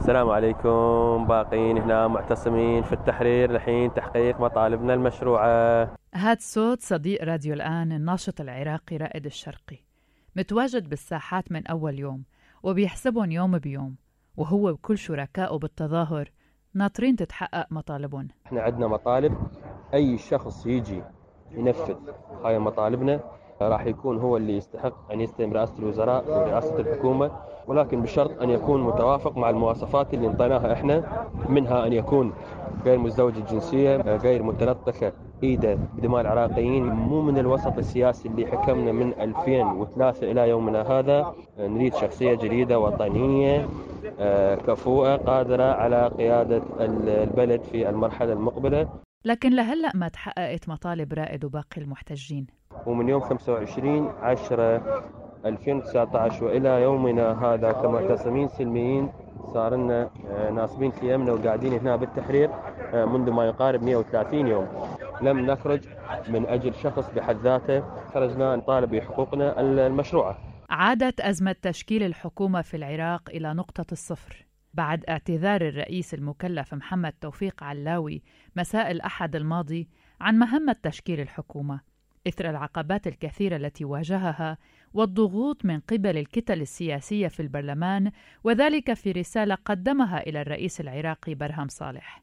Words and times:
السلام 0.00 0.30
عليكم 0.30 1.26
باقين 1.28 1.78
هنا 1.78 2.08
معتصمين 2.08 2.82
في 2.82 2.92
التحرير 2.92 3.50
الحين 3.50 3.94
تحقيق 3.94 4.40
مطالبنا 4.40 4.94
المشروعة. 4.94 5.90
هاد 6.14 6.40
صوت 6.40 6.82
صديق 6.82 7.24
راديو 7.24 7.54
الآن 7.54 7.92
الناشط 7.92 8.40
العراقي 8.40 8.96
رائد 8.96 9.26
الشرقي 9.26 9.76
متواجد 10.36 10.88
بالساحات 10.88 11.52
من 11.52 11.66
أول 11.66 11.98
يوم 11.98 12.24
وبيحسبهم 12.62 13.30
يوم 13.30 13.58
بيوم 13.58 13.96
وهو 14.36 14.70
وكل 14.70 14.98
شركائه 14.98 15.58
بالتظاهر 15.58 16.30
ناطرين 16.74 17.16
تتحقق 17.16 17.66
مطالبهم. 17.70 18.28
إحنا 18.46 18.62
عندنا 18.62 18.86
مطالب 18.86 19.38
أي 19.94 20.18
شخص 20.18 20.66
يجي 20.66 21.02
ينفذ 21.50 21.96
هاي 22.44 22.58
مطالبنا 22.58 23.20
راح 23.62 23.86
يكون 23.86 24.18
هو 24.18 24.36
اللي 24.36 24.56
يستحق 24.56 25.12
أن 25.12 25.20
يستلم 25.20 25.52
رئاسة 25.52 25.74
الوزراء 25.78 26.24
ورئاسة 26.28 26.78
الحكومة 26.80 27.30
ولكن 27.66 28.02
بشرط 28.02 28.42
أن 28.42 28.50
يكون 28.50 28.82
متوافق 28.82 29.38
مع 29.38 29.50
المواصفات 29.50 30.14
اللي 30.14 30.26
انطيناها 30.26 30.72
إحنا 30.72 31.26
منها 31.48 31.86
أن 31.86 31.92
يكون 31.92 32.32
غير 32.84 32.98
مزدوج 32.98 33.36
الجنسية 33.36 33.96
غير 33.96 34.42
متلطخة 34.42 35.12
إيده 35.42 35.74
بدماء 35.74 36.20
العراقيين. 36.20 36.82
مو 36.84 37.20
من 37.22 37.38
الوسط 37.38 37.78
السياسي 37.78 38.28
اللي 38.28 38.46
حكمنا 38.46 38.92
من 38.92 39.12
2003 39.20 40.30
إلى 40.30 40.48
يومنا 40.48 40.82
هذا. 40.82 41.34
نريد 41.58 41.94
شخصية 41.94 42.34
جديدة 42.34 42.78
وطنية 42.78 43.68
آه، 44.20 44.54
كفوءه 44.54 45.16
قادرة 45.16 45.62
على 45.62 46.08
قيادة 46.18 46.62
البلد 46.80 47.62
في 47.62 47.88
المرحلة 47.88 48.32
المقبلة. 48.32 48.88
لكن 49.24 49.52
لهلأ 49.56 49.90
ما 49.94 50.08
تحققت 50.08 50.68
مطالب 50.68 51.12
رائد 51.12 51.44
وباقي 51.44 51.80
المحتجين؟ 51.80 52.59
ومن 52.86 53.08
يوم 53.08 53.20
25 53.20 54.08
10 54.22 54.82
2019 55.46 56.44
وإلى 56.44 56.82
يومنا 56.82 57.44
هذا 57.44 57.72
كمعتصمين 57.72 58.48
سلميين 58.48 59.12
صار 59.54 59.74
لنا 59.76 60.10
آه، 60.30 60.50
ناصبين 60.50 60.92
خيامنا 60.92 61.32
وقاعدين 61.32 61.72
هنا 61.72 61.96
بالتحرير 61.96 62.50
آه، 62.94 63.04
منذ 63.04 63.30
ما 63.30 63.46
يقارب 63.46 63.82
130 63.82 64.46
يوم. 64.46 64.68
لم 65.22 65.46
نخرج 65.46 65.80
من 66.28 66.46
أجل 66.46 66.74
شخص 66.74 67.10
بحد 67.10 67.36
ذاته 67.36 67.84
خرجنا 68.14 68.56
نطالب 68.56 68.90
بحقوقنا 68.90 69.60
المشروعة. 69.60 70.38
عادت 70.70 71.20
أزمة 71.20 71.56
تشكيل 71.62 72.02
الحكومة 72.02 72.62
في 72.62 72.76
العراق 72.76 73.30
إلى 73.30 73.54
نقطة 73.54 73.86
الصفر. 73.92 74.46
بعد 74.74 75.04
اعتذار 75.04 75.60
الرئيس 75.60 76.14
المكلف 76.14 76.74
محمد 76.74 77.12
توفيق 77.20 77.64
علاوي 77.64 78.22
مساء 78.56 78.90
الأحد 78.90 79.36
الماضي 79.36 79.88
عن 80.20 80.38
مهمة 80.38 80.76
تشكيل 80.82 81.20
الحكومة. 81.20 81.89
إثر 82.26 82.50
العقبات 82.50 83.06
الكثيرة 83.06 83.56
التي 83.56 83.84
واجهها 83.84 84.58
والضغوط 84.94 85.64
من 85.64 85.80
قبل 85.80 86.16
الكتل 86.16 86.60
السياسية 86.60 87.28
في 87.28 87.40
البرلمان 87.40 88.10
وذلك 88.44 88.94
في 88.94 89.12
رسالة 89.12 89.54
قدمها 89.54 90.20
إلى 90.20 90.40
الرئيس 90.40 90.80
العراقي 90.80 91.34
برهم 91.34 91.68
صالح 91.68 92.22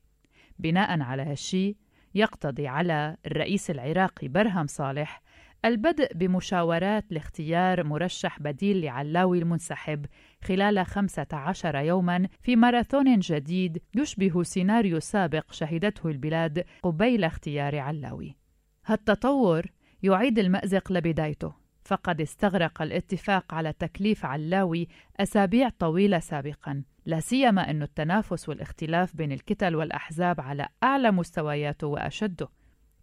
بناء 0.59 1.01
على 1.01 1.21
هالشي 1.21 1.75
يقتضي 2.15 2.67
على 2.67 3.17
الرئيس 3.25 3.71
العراقي 3.71 4.27
برهم 4.27 4.67
صالح 4.67 5.21
البدء 5.65 6.13
بمشاورات 6.13 7.05
لاختيار 7.09 7.83
مرشح 7.83 8.39
بديل 8.39 8.81
لعلاوي 8.81 9.39
المنسحب 9.39 10.05
خلال 10.43 10.85
15 10.85 11.75
يوما 11.75 12.27
في 12.41 12.55
ماراثون 12.55 13.19
جديد 13.19 13.81
يشبه 13.95 14.43
سيناريو 14.43 14.99
سابق 14.99 15.51
شهدته 15.51 16.09
البلاد 16.09 16.65
قبيل 16.83 17.23
اختيار 17.23 17.79
علاوي. 17.79 18.37
هالتطور 18.85 19.65
يعيد 20.03 20.39
المأزق 20.39 20.91
لبدايته. 20.91 21.67
فقد 21.85 22.21
استغرق 22.21 22.81
الاتفاق 22.81 23.53
على 23.53 23.73
تكليف 23.73 24.25
علاوي 24.25 24.87
أسابيع 25.19 25.69
طويلة 25.69 26.19
سابقا. 26.19 26.83
لا 27.05 27.19
سيما 27.19 27.69
أن 27.69 27.83
التنافس 27.83 28.49
والاختلاف 28.49 29.15
بين 29.15 29.31
الكتل 29.31 29.75
والأحزاب 29.75 30.41
على 30.41 30.67
أعلى 30.83 31.11
مستوياته 31.11 31.87
وأشده. 31.87 32.47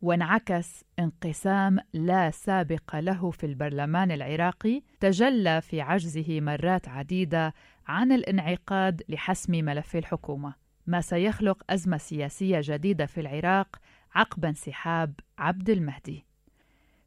وانعكس 0.02 0.84
انقسام 0.98 1.78
لا 1.92 2.30
سابق 2.30 2.96
له 2.96 3.30
في 3.30 3.46
البرلمان 3.46 4.10
العراقي 4.10 4.82
تجلى 5.00 5.60
في 5.60 5.80
عجزه 5.80 6.40
مرات 6.40 6.88
عديدة 6.88 7.54
عن 7.86 8.12
الانعقاد 8.12 9.02
لحسم 9.08 9.52
ملف 9.52 9.96
الحكومة. 9.96 10.54
ما 10.86 11.00
سيخلق 11.00 11.62
أزمة 11.70 11.96
سياسية 11.96 12.60
جديدة 12.62 13.06
في 13.06 13.20
العراق 13.20 13.76
عقب 14.14 14.44
انسحاب 14.44 15.14
عبد 15.38 15.70
المهدي. 15.70 16.24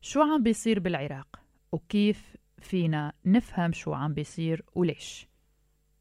شو 0.02 0.22
عم 0.22 0.44
بيصير 0.44 0.80
بالعراق؟ 0.80 1.40
وكيف 1.72 2.36
فينا 2.60 3.14
نفهم 3.26 3.74
شو 3.74 3.94
عم 3.94 4.14
بيصير 4.14 4.66
وليش؟ 4.76 5.28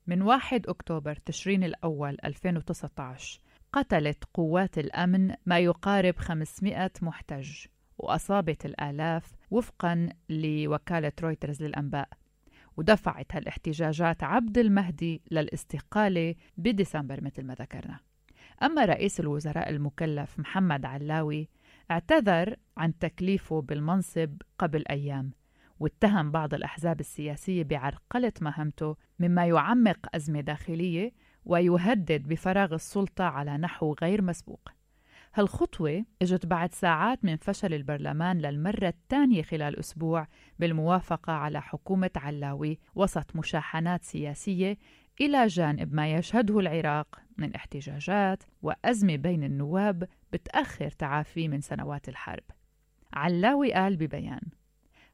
من 0.06 0.22
1 0.22 0.66
أكتوبر 0.68 1.16
تشرين 1.16 1.64
الأول 1.64 2.16
2019 2.24 3.40
قتلت 3.72 4.24
قوات 4.34 4.78
الأمن 4.78 5.34
ما 5.46 5.58
يقارب 5.58 6.16
500 6.16 6.90
محتج 7.02 7.66
وأصابت 7.98 8.66
الآلاف 8.66 9.32
وفقا 9.50 10.08
لوكالة 10.28 11.12
رويترز 11.22 11.62
للأنباء 11.62 12.08
ودفعت 12.76 13.34
هالاحتجاجات 13.34 14.22
عبد 14.22 14.58
المهدي 14.58 15.22
للاستقالة 15.30 16.34
بديسمبر 16.56 17.24
مثل 17.24 17.44
ما 17.44 17.54
ذكرنا. 17.54 18.00
أما 18.62 18.84
رئيس 18.84 19.20
الوزراء 19.20 19.70
المكلف 19.70 20.38
محمد 20.38 20.84
علاوي 20.84 21.48
اعتذر 21.90 22.56
عن 22.76 22.98
تكليفه 22.98 23.60
بالمنصب 23.60 24.42
قبل 24.58 24.84
أيام 24.90 25.30
واتهم 25.80 26.30
بعض 26.30 26.54
الأحزاب 26.54 27.00
السياسية 27.00 27.64
بعرقلة 27.64 28.32
مهمته 28.40 28.96
مما 29.20 29.46
يعمق 29.46 29.98
أزمة 30.14 30.40
داخلية 30.40 31.12
ويهدد 31.44 32.28
بفراغ 32.28 32.74
السلطة 32.74 33.24
على 33.24 33.58
نحو 33.58 33.94
غير 34.02 34.22
مسبوق. 34.22 34.68
هالخطوة 35.34 36.04
إجت 36.22 36.46
بعد 36.46 36.74
ساعات 36.74 37.24
من 37.24 37.36
فشل 37.36 37.74
البرلمان 37.74 38.38
للمرة 38.38 38.88
الثانية 38.88 39.42
خلال 39.42 39.78
أسبوع 39.78 40.26
بالموافقة 40.58 41.32
على 41.32 41.62
حكومة 41.62 42.10
علاوي 42.16 42.78
وسط 42.94 43.36
مشاحنات 43.36 44.04
سياسية 44.04 44.78
إلى 45.20 45.46
جانب 45.46 45.94
ما 45.94 46.12
يشهده 46.12 46.58
العراق 46.58 47.20
من 47.38 47.54
احتجاجات 47.54 48.42
وأزمة 48.62 49.16
بين 49.16 49.44
النواب 49.44 50.08
بتأخر 50.32 50.90
تعافي 50.90 51.48
من 51.48 51.60
سنوات 51.60 52.08
الحرب. 52.08 52.44
علاوي 53.12 53.72
قال 53.72 53.96
ببيان 53.96 54.40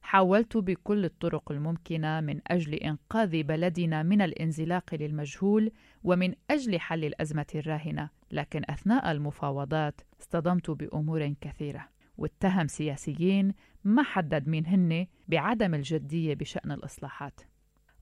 حاولت 0.03 0.57
بكل 0.57 1.05
الطرق 1.05 1.53
الممكنة 1.53 2.21
من 2.21 2.41
أجل 2.47 2.75
إنقاذ 2.75 3.43
بلدنا 3.43 4.03
من 4.03 4.23
الانزلاق 4.23 4.95
للمجهول 4.95 5.73
ومن 6.05 6.35
أجل 6.51 6.81
حل 6.81 7.05
الأزمة 7.05 7.47
الراهنة 7.55 8.11
لكن 8.31 8.63
أثناء 8.69 9.11
المفاوضات 9.11 10.01
اصطدمت 10.21 10.71
بأمور 10.71 11.35
كثيرة. 11.41 11.89
واتهم 12.19 12.67
سياسيين 12.67 13.55
ما 13.85 14.03
حدد 14.03 14.49
مين 14.49 14.67
هن 14.67 15.07
بعدم 15.29 15.75
الجدية 15.75 16.35
بشأن 16.35 16.73
الإصلاحات. 16.73 17.41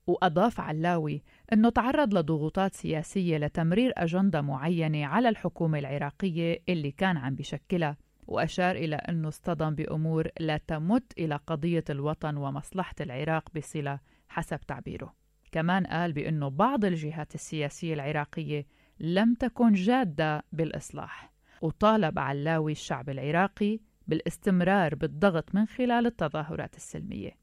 وأضاف 0.07 0.59
علاوي 0.59 1.23
أنه 1.53 1.69
تعرض 1.69 2.13
لضغوطات 2.13 2.75
سياسية 2.75 3.37
لتمرير 3.37 3.93
أجندة 3.97 4.41
معينة 4.41 5.05
على 5.05 5.29
الحكومة 5.29 5.79
العراقية 5.79 6.63
اللي 6.69 6.91
كان 6.91 7.17
عم 7.17 7.35
بشكلها 7.35 7.97
وأشار 8.27 8.75
إلى 8.75 8.95
أنه 8.95 9.27
اصطدم 9.27 9.75
بأمور 9.75 10.27
لا 10.39 10.57
تمت 10.57 11.13
إلى 11.17 11.35
قضية 11.47 11.83
الوطن 11.89 12.37
ومصلحة 12.37 12.95
العراق 13.01 13.49
بصلة 13.55 13.99
حسب 14.29 14.59
تعبيره. 14.59 15.13
كمان 15.51 15.85
قال 15.85 16.13
بأنه 16.13 16.47
بعض 16.47 16.85
الجهات 16.85 17.35
السياسية 17.35 17.93
العراقية 17.93 18.65
لم 18.99 19.33
تكن 19.33 19.73
جادة 19.73 20.43
بالإصلاح 20.51 21.31
وطالب 21.61 22.19
علاوي 22.19 22.71
الشعب 22.71 23.09
العراقي 23.09 23.79
بالاستمرار 24.07 24.95
بالضغط 24.95 25.55
من 25.55 25.65
خلال 25.65 26.05
التظاهرات 26.05 26.75
السلمية. 26.75 27.40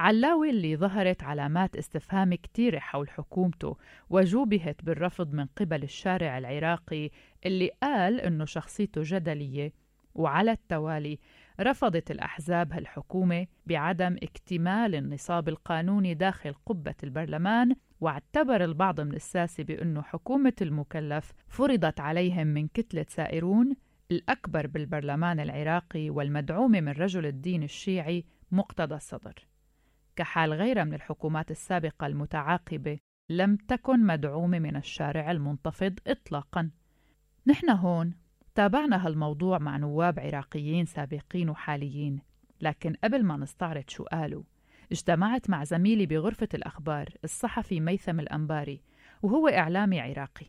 علاوي 0.00 0.50
اللي 0.50 0.76
ظهرت 0.76 1.22
علامات 1.22 1.76
استفهام 1.76 2.34
كتيرة 2.34 2.78
حول 2.78 3.10
حكومته 3.10 3.76
وجوبهت 4.10 4.84
بالرفض 4.84 5.32
من 5.32 5.46
قبل 5.46 5.82
الشارع 5.82 6.38
العراقي 6.38 7.10
اللي 7.46 7.70
قال 7.82 8.20
إنه 8.20 8.44
شخصيته 8.44 9.00
جدلية 9.04 9.72
وعلى 10.14 10.52
التوالي 10.52 11.18
رفضت 11.60 12.10
الأحزاب 12.10 12.72
هالحكومة 12.72 13.46
بعدم 13.66 14.16
اكتمال 14.22 14.94
النصاب 14.94 15.48
القانوني 15.48 16.14
داخل 16.14 16.54
قبة 16.66 16.94
البرلمان 17.04 17.74
واعتبر 18.00 18.64
البعض 18.64 19.00
من 19.00 19.14
الساسة 19.14 19.64
بأنه 19.64 20.02
حكومة 20.02 20.54
المكلف 20.62 21.32
فرضت 21.48 22.00
عليهم 22.00 22.46
من 22.46 22.68
كتلة 22.68 23.06
سائرون 23.08 23.76
الأكبر 24.10 24.66
بالبرلمان 24.66 25.40
العراقي 25.40 26.10
والمدعومة 26.10 26.80
من 26.80 26.92
رجل 26.92 27.26
الدين 27.26 27.62
الشيعي 27.62 28.24
مقتدى 28.52 28.94
الصدر. 28.94 29.49
كحال 30.20 30.52
غيرها 30.52 30.84
من 30.84 30.94
الحكومات 30.94 31.50
السابقة 31.50 32.06
المتعاقبة 32.06 32.98
لم 33.30 33.56
تكن 33.56 34.06
مدعومة 34.06 34.58
من 34.58 34.76
الشارع 34.76 35.30
المنتفض 35.30 35.98
إطلاقا. 36.06 36.70
نحن 37.46 37.70
هون 37.70 38.14
تابعنا 38.54 39.06
هالموضوع 39.06 39.58
مع 39.58 39.76
نواب 39.76 40.20
عراقيين 40.20 40.84
سابقين 40.84 41.50
وحاليين 41.50 42.20
لكن 42.60 42.94
قبل 43.04 43.24
ما 43.24 43.36
نستعرض 43.36 43.84
شو 43.88 44.04
قالوا 44.04 44.42
اجتمعت 44.92 45.50
مع 45.50 45.64
زميلي 45.64 46.06
بغرفة 46.06 46.48
الأخبار 46.54 47.08
الصحفي 47.24 47.80
ميثم 47.80 48.20
الأنباري 48.20 48.82
وهو 49.22 49.48
إعلامي 49.48 50.00
عراقي. 50.00 50.46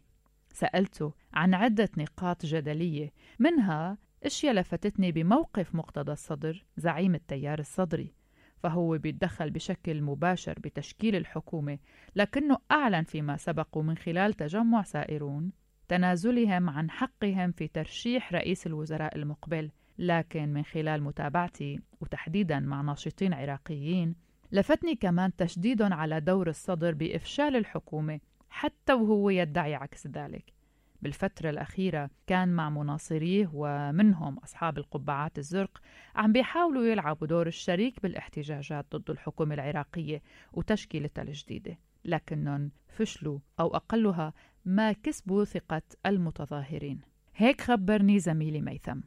سألته 0.54 1.14
عن 1.34 1.54
عدة 1.54 1.90
نقاط 1.98 2.46
جدلية 2.46 3.12
منها 3.40 3.98
اشياء 4.24 4.54
لفتتني 4.54 5.12
بموقف 5.12 5.76
مقتدى 5.76 6.12
الصدر 6.12 6.66
زعيم 6.78 7.16
التيار 7.16 7.60
الصدري. 7.60 8.21
فهو 8.64 8.98
بيتدخل 8.98 9.50
بشكل 9.50 10.02
مباشر 10.02 10.60
بتشكيل 10.60 11.16
الحكومة 11.16 11.78
لكنه 12.16 12.58
أعلن 12.72 13.04
فيما 13.04 13.38
سبق 13.38 13.78
من 13.78 13.98
خلال 13.98 14.34
تجمع 14.34 14.84
سائرون 14.84 15.52
تنازلهم 15.88 16.70
عن 16.70 16.92
حقهم 16.92 17.52
في 17.52 17.68
ترشيح 17.68 18.34
رئيس 18.34 18.68
الوزراء 18.68 19.16
المقبل. 19.16 19.72
لكن 19.98 20.54
من 20.54 20.64
خلال 20.64 21.04
متابعتي 21.04 21.80
وتحديدا 22.02 22.60
مع 22.60 22.82
ناشطين 22.82 23.34
عراقيين 23.34 24.16
لفتني 24.52 24.96
كمان 24.96 25.36
تشديد 25.36 25.82
على 25.82 26.20
دور 26.20 26.50
الصدر 26.50 26.94
بإفشال 26.94 27.56
الحكومة 27.56 28.20
حتى 28.50 28.94
وهو 28.94 29.30
يدعي 29.30 29.76
عكس 29.76 30.08
ذلك. 30.08 30.54
بالفترة 31.02 31.50
الأخيرة 31.50 32.10
كان 32.28 32.50
مع 32.50 32.70
مناصريه 32.70 33.50
ومنهم 33.54 34.38
أصحاب 34.38 34.78
القبعات 34.78 35.38
الزرق 35.38 35.82
عم 36.16 36.32
بيحاولوا 36.32 36.86
يلعبوا 36.86 37.28
دور 37.28 37.48
الشريك 37.48 38.02
بالاحتجاجات 38.04 38.86
ضد 38.96 39.10
الحكومة 39.10 39.54
العراقية 39.54 40.22
وتشكيلتها 40.54 41.22
الجديدة 41.22 41.78
لكنهم 42.06 42.72
فشلوا 42.88 43.40
أو 43.60 43.76
أقلها 43.76 44.34
ما 44.66 44.92
كسبوا 44.92 45.44
ثقة 45.44 45.82
المتظاهرين. 46.06 47.02
هيك 47.36 47.62
خبرني 47.62 48.20
زميلي 48.20 48.62
ميثم. 48.62 49.00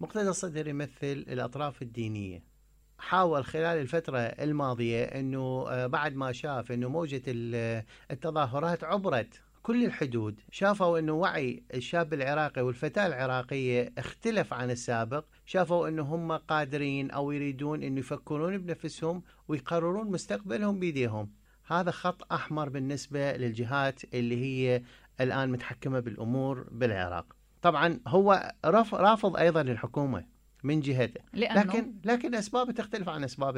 مقتدى 0.00 0.28
الصدر 0.28 0.68
يمثل 0.68 0.96
الأطراف 1.02 1.82
الدينية. 1.82 2.42
حاول 2.98 3.44
خلال 3.44 3.78
الفترة 3.78 4.18
الماضية 4.18 5.04
أنه 5.04 5.64
آه، 5.68 5.86
بعد 5.86 6.14
ما 6.14 6.32
شاف 6.32 6.72
أنه 6.72 6.88
موجة 6.88 7.22
التظاهرات 8.10 8.84
عبرت 8.84 9.42
كل 9.64 9.84
الحدود 9.84 10.40
شافوا 10.50 10.98
أنه 10.98 11.12
وعي 11.12 11.62
الشاب 11.74 12.14
العراقي 12.14 12.62
والفتاة 12.62 13.06
العراقية 13.06 13.92
اختلف 13.98 14.52
عن 14.52 14.70
السابق 14.70 15.24
شافوا 15.46 15.88
أنه 15.88 16.02
هم 16.02 16.32
قادرين 16.32 17.10
أو 17.10 17.32
يريدون 17.32 17.82
أنه 17.82 17.98
يفكرون 17.98 18.58
بنفسهم 18.58 19.22
ويقررون 19.48 20.10
مستقبلهم 20.10 20.78
بيديهم 20.78 21.30
هذا 21.66 21.90
خط 21.90 22.32
أحمر 22.32 22.68
بالنسبة 22.68 23.32
للجهات 23.32 24.14
اللي 24.14 24.44
هي 24.44 24.82
الآن 25.20 25.50
متحكمة 25.50 26.00
بالأمور 26.00 26.68
بالعراق. 26.70 27.36
طبعا 27.62 28.00
هو 28.06 28.52
رافض 28.94 29.36
أيضا 29.36 29.62
للحكومة 29.62 30.24
من 30.64 30.80
جهته 30.80 31.20
لكن 31.34 31.94
لكن 32.04 32.34
أسبابه 32.34 32.72
تختلف 32.72 33.08
عن 33.08 33.24
أسباب 33.24 33.56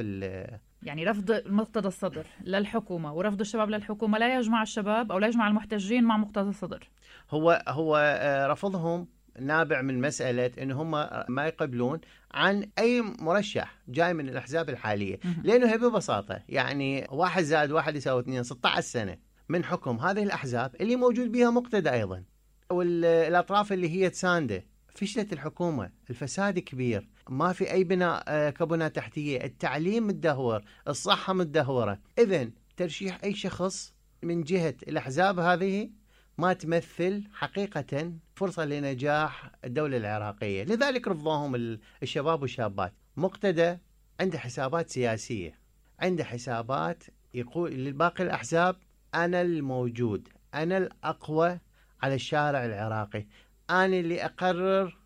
يعني 0.86 1.04
رفض 1.04 1.42
مقتدى 1.46 1.88
الصدر 1.88 2.26
للحكومة 2.44 3.14
ورفض 3.14 3.40
الشباب 3.40 3.70
للحكومة 3.70 4.18
لا 4.18 4.38
يجمع 4.38 4.62
الشباب 4.62 5.12
أو 5.12 5.18
لا 5.18 5.26
يجمع 5.26 5.48
المحتجين 5.48 6.04
مع 6.04 6.16
مقتدى 6.16 6.48
الصدر. 6.48 6.90
هو 7.30 7.62
هو 7.68 7.96
آه، 7.96 8.46
رفضهم 8.46 9.08
نابع 9.40 9.82
من 9.82 10.00
مسألة 10.00 10.50
أن 10.62 10.70
هم 10.70 10.90
ما 11.28 11.46
يقبلون 11.46 12.00
عن 12.34 12.70
أي 12.78 13.02
مرشح 13.02 13.78
جاي 13.88 14.14
من 14.14 14.28
الأحزاب 14.28 14.68
الحالية. 14.68 15.18
لأنه 15.44 15.72
هي 15.72 15.78
ببساطة 15.78 16.42
يعني 16.48 17.06
واحد 17.10 17.42
زائد 17.42 17.70
واحد 17.70 17.96
يساوي 17.96 18.20
اثنين 18.20 18.42
16 18.42 18.80
سنة 18.80 19.16
من 19.48 19.64
حكم 19.64 19.96
هذه 19.96 20.22
الأحزاب 20.22 20.76
اللي 20.80 20.96
موجود 20.96 21.32
بها 21.32 21.50
مقتدى 21.50 21.90
أيضا. 21.90 22.24
والأطراف 22.70 23.72
اللي 23.72 23.90
هي 23.90 24.10
تساندة 24.10 24.64
فشلت 24.96 25.32
الحكومة 25.32 25.90
الفساد 26.10 26.58
كبير 26.58 27.08
ما 27.30 27.52
في 27.52 27.72
أي 27.72 27.84
بناء 27.84 28.24
آه، 28.28 28.50
كبنى 28.50 28.90
تحتية 28.90 29.44
التعليم 29.44 30.06
متدهور 30.06 30.62
الصحة 30.88 31.32
متدهورة 31.32 31.98
إذا 32.18 32.50
ترشيح 32.76 33.18
أي 33.24 33.34
شخص 33.34 33.94
من 34.22 34.42
جهة 34.42 34.74
الأحزاب 34.88 35.38
هذه 35.38 35.90
ما 36.38 36.52
تمثل 36.52 37.24
حقيقة 37.32 38.12
فرصة 38.34 38.64
لنجاح 38.64 39.50
الدولة 39.64 39.96
العراقية. 39.96 40.64
لذلك 40.64 41.08
رفضوهم 41.08 41.78
الشباب 42.02 42.42
والشابات. 42.42 42.92
مقتدى 43.16 43.78
عنده 44.20 44.38
حسابات 44.38 44.90
سياسية. 44.90 45.58
عنده 46.00 46.24
حسابات 46.24 47.04
يقول 47.34 47.72
لباقي 47.72 48.24
الأحزاب 48.24 48.76
أنا 49.14 49.40
الموجود 49.40 50.28
أنا 50.54 50.78
الأقوى 50.78 51.58
على 52.02 52.14
الشارع 52.14 52.64
العراقي. 52.64 53.26
أنا 53.70 53.84
اللي 53.84 54.24
أقرر 54.24 54.98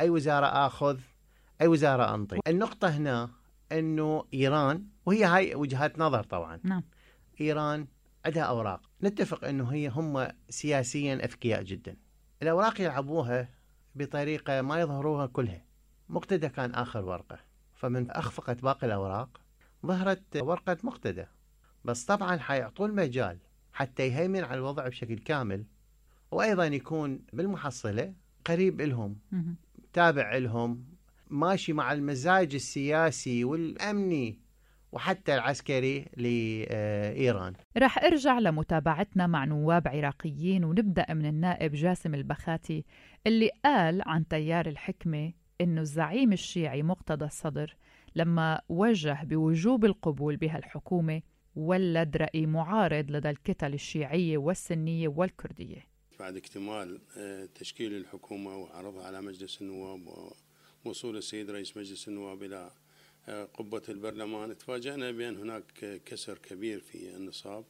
أي 0.00 0.10
وزارة 0.10 0.46
آخذ 0.46 0.98
أي 1.60 1.66
وزارة 1.66 2.14
أنطي 2.14 2.38
النقطة 2.46 2.88
هنا 2.88 3.30
أنه 3.72 4.24
إيران 4.34 4.86
وهي 5.06 5.24
هاي 5.24 5.54
وجهات 5.54 5.98
نظر 5.98 6.24
طبعا. 6.24 6.60
نعم. 6.62 6.82
إيران 7.40 7.86
عندها 8.24 8.42
أوراق. 8.42 8.80
نتفق 9.02 9.44
أنه 9.44 9.72
هي 9.72 9.88
هم 9.88 10.28
سياسيا 10.48 11.14
أذكياء 11.14 11.62
جدا. 11.62 11.96
الأوراق 12.42 12.80
يلعبوها 12.80 13.48
بطريقة 13.94 14.62
ما 14.62 14.80
يظهروها 14.80 15.26
كلها. 15.26 15.64
مقتدى 16.08 16.48
كان 16.48 16.74
آخر 16.74 17.04
ورقة. 17.04 17.38
فمن 17.74 18.10
أخفقت 18.10 18.62
باقي 18.62 18.86
الأوراق 18.86 19.40
ظهرت 19.86 20.36
ورقة 20.36 20.76
مقتدى. 20.82 21.26
بس 21.84 22.04
طبعا 22.04 22.38
حيعطوا 22.38 22.86
المجال 22.86 23.38
حتى 23.72 24.06
يهيمن 24.06 24.44
على 24.44 24.54
الوضع 24.54 24.88
بشكل 24.88 25.18
كامل. 25.18 25.64
وأيضا 26.30 26.66
يكون 26.66 27.20
بالمحصلة 27.32 28.14
قريب 28.44 28.80
لهم 28.80 29.16
تابع 29.92 30.36
لهم 30.36 30.84
ماشي 31.30 31.72
مع 31.72 31.92
المزاج 31.92 32.54
السياسي 32.54 33.44
والأمني 33.44 34.38
وحتى 34.92 35.34
العسكري 35.34 36.06
لإيران. 36.16 37.52
رح 37.78 37.98
أرجع 38.04 38.38
لمتابعتنا 38.38 39.26
مع 39.26 39.44
نواب 39.44 39.88
عراقيين 39.88 40.64
ونبدأ 40.64 41.14
من 41.14 41.26
النائب 41.26 41.72
جاسم 41.72 42.14
البخاتي 42.14 42.84
اللي 43.26 43.50
قال 43.64 44.02
عن 44.06 44.28
تيار 44.28 44.66
الحكمة 44.66 45.32
إنه 45.60 45.80
الزعيم 45.80 46.32
الشيعي 46.32 46.82
مقتدى 46.82 47.24
الصدر 47.24 47.76
لما 48.16 48.60
وجه 48.68 49.24
بوجوب 49.24 49.84
القبول 49.84 50.36
بها 50.36 50.58
الحكومة 50.58 51.22
ولد 51.56 52.16
رأي 52.16 52.46
معارض 52.46 53.10
لدى 53.10 53.30
الكتل 53.30 53.74
الشيعية 53.74 54.38
والسنية 54.38 55.08
والكردية. 55.08 55.89
بعد 56.20 56.36
اكتمال 56.36 57.00
آه، 57.16 57.48
تشكيل 57.54 57.96
الحكومة 57.96 58.56
وعرضها 58.56 59.04
على 59.06 59.22
مجلس 59.22 59.62
النواب 59.62 60.32
ووصول 60.84 61.16
السيد 61.16 61.50
رئيس 61.50 61.76
مجلس 61.76 62.08
النواب 62.08 62.42
إلى 62.42 62.70
آه، 63.28 63.44
قبة 63.44 63.82
البرلمان 63.88 64.58
تفاجأنا 64.58 65.10
بأن 65.10 65.36
هناك 65.36 65.64
كسر 66.06 66.38
كبير 66.38 66.80
في 66.80 67.16
النصاب 67.16 67.64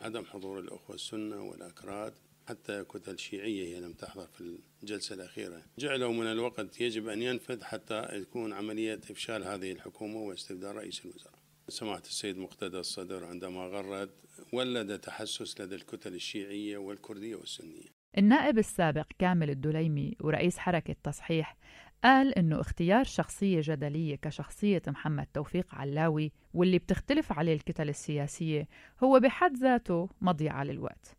عدم 0.00 0.24
حضور 0.24 0.58
الأخوة 0.60 0.96
السنة 0.96 1.42
والأكراد 1.42 2.14
حتى 2.48 2.84
كتل 2.84 3.18
شيعية 3.18 3.76
هي 3.76 3.80
لم 3.80 3.92
تحضر 3.92 4.26
في 4.26 4.58
الجلسة 4.82 5.14
الأخيرة. 5.14 5.62
جعلوا 5.78 6.12
من 6.12 6.26
الوقت 6.26 6.80
يجب 6.80 7.08
أن 7.08 7.22
ينفذ 7.22 7.62
حتى 7.64 8.24
تكون 8.24 8.52
عملية 8.52 9.00
إفشال 9.10 9.44
هذه 9.44 9.72
الحكومة 9.72 10.20
واستبدال 10.20 10.76
رئيس 10.76 11.04
الوزراء. 11.04 11.37
سمعت 11.68 12.06
السيد 12.06 12.38
مقتدى 12.38 12.78
الصدر 12.78 13.24
عندما 13.24 13.60
غرد 13.60 14.10
ولد 14.52 14.98
تحسس 14.98 15.60
لدى 15.60 15.74
الكتل 15.74 16.14
الشيعية 16.14 16.78
والكردية 16.78 17.36
والسنية. 17.36 17.86
النائب 18.18 18.58
السابق 18.58 19.06
كامل 19.18 19.50
الدليمي 19.50 20.16
ورئيس 20.20 20.58
حركة 20.58 20.96
تصحيح 21.02 21.56
قال 22.04 22.38
إنه 22.38 22.60
اختيار 22.60 23.04
شخصية 23.04 23.60
جدلية 23.64 24.16
كشخصية 24.16 24.82
محمد 24.86 25.26
توفيق 25.34 25.74
علاوي 25.74 26.32
واللي 26.54 26.78
بتختلف 26.78 27.32
عليه 27.32 27.54
الكتل 27.54 27.88
السياسية 27.88 28.68
هو 29.04 29.20
بحد 29.20 29.56
ذاته 29.56 30.08
مضيعة 30.20 30.64
للوقت. 30.64 31.16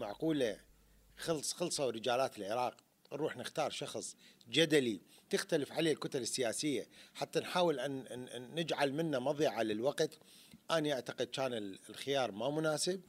معقولة؟ 0.00 0.60
خلص 1.16 1.52
خلصوا 1.52 1.90
رجالات 1.90 2.38
العراق. 2.38 2.76
نروح 3.12 3.36
نختار 3.36 3.70
شخص 3.70 4.16
جدلي. 4.50 5.00
تختلف 5.30 5.72
عليه 5.72 5.92
الكتل 5.92 6.22
السياسية. 6.22 6.88
حتى 7.14 7.40
نحاول 7.40 7.80
أن 7.80 8.48
نجعل 8.54 8.92
منه 8.92 9.18
مضيعة 9.18 9.62
للوقت. 9.62 10.18
أنا 10.70 10.92
أعتقد 10.92 11.26
كان 11.26 11.76
الخيار 11.88 12.32
ما 12.32 12.50
مناسب. 12.50 13.00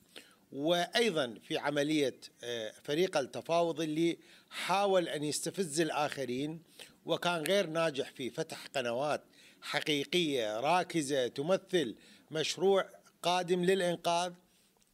وأيضا 0.51 1.39
في 1.43 1.57
عملية 1.57 2.19
آه، 2.43 2.73
فريق 2.83 3.17
التفاوض 3.17 3.81
اللي 3.81 4.17
حاول 4.49 5.07
أن 5.07 5.23
يستفز 5.23 5.81
الآخرين. 5.81 6.61
وكان 7.05 7.41
غير 7.41 7.67
ناجح 7.67 8.11
في 8.11 8.29
فتح 8.29 8.67
قنوات 8.67 9.23
حقيقية 9.61 10.59
راكزة 10.59 11.27
تمثل 11.27 11.95
مشروع 12.31 12.89
قادم 13.23 13.63
للإنقاذ. 13.63 14.33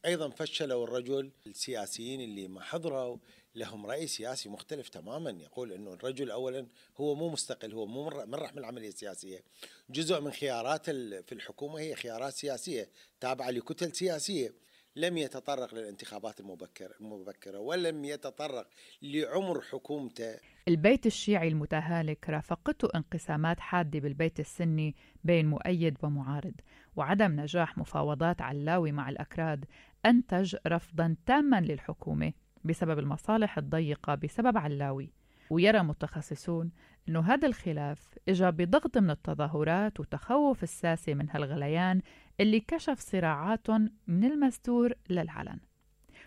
أيضا 0.05 0.29
فشلوا 0.29 0.83
الرجل 0.83 1.31
السياسيين 1.47 2.21
اللي 2.21 2.47
ما 2.47 2.61
حضروا. 2.61 3.17
لهم 3.55 3.85
رأي 3.85 4.07
سياسي 4.07 4.49
مختلف 4.49 4.89
تماما. 4.89 5.31
يقول 5.31 5.71
أنه 5.71 5.93
الرجل 5.93 6.31
أولا 6.31 6.67
هو 6.97 7.15
مو 7.15 7.29
مستقل 7.29 7.73
هو 7.73 7.85
مو 7.85 8.09
من 8.25 8.57
العملية 8.57 8.87
السياسية. 8.87 9.43
جزء 9.89 10.21
من 10.21 10.31
خيارات 10.31 10.85
في 10.85 11.31
الحكومة 11.31 11.79
هي 11.79 11.95
خيارات 11.95 12.33
سياسية 12.33 12.89
تابعة 13.19 13.49
لكتل 13.49 13.95
سياسية. 13.95 14.53
لم 14.95 15.17
يتطرق 15.17 15.75
للانتخابات 15.75 16.39
المبكرة, 16.39 16.93
المبكرة 17.01 17.59
ولم 17.59 18.05
يتطرق 18.05 18.69
لعمر 19.01 19.61
حكومته. 19.61 20.35
البيت 20.67 21.05
الشيعي 21.05 21.47
المتهالك 21.47 22.29
رافقته 22.29 22.89
انقسامات 22.95 23.59
حادة 23.59 23.99
بالبيت 23.99 24.39
السني 24.39 24.95
بين 25.23 25.45
مؤيد 25.45 25.97
ومعارض 26.03 26.53
وعدم 26.95 27.39
نجاح 27.39 27.77
مفاوضات 27.77 28.41
علاوي 28.41 28.91
مع 28.91 29.09
الأكراد 29.09 29.65
أنتج 30.05 30.55
رفضا 30.67 31.15
تاما 31.25 31.61
للحكومة. 31.61 32.33
بسبب 32.63 32.99
المصالح 32.99 33.57
الضيقة 33.57 34.15
بسبب 34.15 34.57
علاوي. 34.57 35.09
ويرى 35.49 35.83
متخصصون 35.83 36.71
أنه 37.09 37.19
هذا 37.19 37.47
الخلاف 37.47 38.17
إجا 38.29 38.49
بضغط 38.49 38.97
من 38.97 39.09
التظاهرات 39.09 39.99
وتخوف 39.99 40.63
الساسي 40.63 41.13
من 41.13 41.29
هالغليان 41.29 42.01
اللي 42.39 42.59
كشف 42.59 42.99
صراعاتهم 42.99 43.89
من 44.07 44.23
المستور 44.23 44.93
للعلن. 45.09 45.59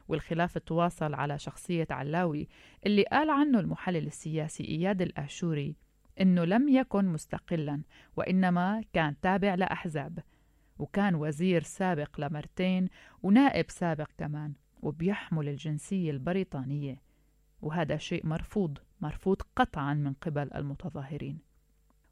والخلاف 0.09 0.59
تواصل 0.59 1.15
على 1.15 1.39
شخصية 1.39 1.87
علاوي 1.91 2.49
اللي 2.87 3.03
قال 3.03 3.31
عنه 3.31 3.61
المحلل 3.61 4.07
السياسي 4.07 4.65
إياد 4.65 5.03
الآشوري 5.03 5.77
إنه 6.21 6.45
لم 6.45 6.69
يكن 6.69 7.05
مستقلا 7.05 7.83
وإنما 8.17 8.85
كان 8.93 9.21
تابع 9.21 9.55
لأحزاب 9.55 10.19
وكان 10.79 11.15
وزير 11.15 11.63
سابق 11.63 12.21
لمرتين 12.21 12.89
ونائب 13.23 13.71
سابق 13.71 14.11
كمان. 14.19 14.53
وبيحمل 14.85 15.49
الجنسية 15.49 16.11
البريطانية 16.11 17.03
وهذا 17.63 17.97
شيء 17.97 18.27
مرفوض 18.27 18.79
مرفوض 19.01 19.43
قطعا 19.57 19.95
من 19.95 20.13
قبل 20.13 20.51
المتظاهرين. 20.55 21.39